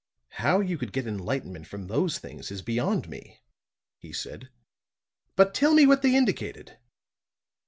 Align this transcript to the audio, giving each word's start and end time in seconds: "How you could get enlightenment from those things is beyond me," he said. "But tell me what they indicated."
"How 0.29 0.61
you 0.61 0.79
could 0.79 0.93
get 0.93 1.05
enlightenment 1.05 1.67
from 1.67 1.85
those 1.85 2.17
things 2.17 2.49
is 2.49 2.63
beyond 2.63 3.07
me," 3.07 3.39
he 3.99 4.11
said. 4.11 4.49
"But 5.35 5.53
tell 5.53 5.75
me 5.75 5.85
what 5.85 6.01
they 6.01 6.15
indicated." 6.15 6.79